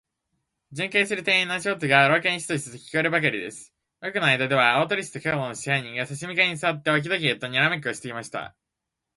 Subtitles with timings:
[0.71, 3.71] 巡回する店員の足音が、廊下にシトシトと聞こえるばかりです。
[4.01, 8.55] 奥の間では、大鳥氏と門野支配人が、さし向かいにすわって、置き時計とにらめっこをしていました。